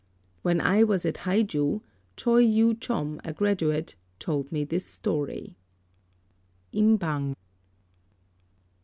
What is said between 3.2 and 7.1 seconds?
a graduate, told me this story. Im